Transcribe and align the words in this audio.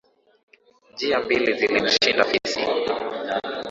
Njia 0.93 1.19
mbili 1.19 1.53
zilimshinda 1.59 2.23
fisi. 2.23 2.59